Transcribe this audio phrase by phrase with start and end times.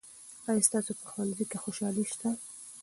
[0.49, 2.29] آیا ستاسو په ښوونځي کې خوشالي سته؟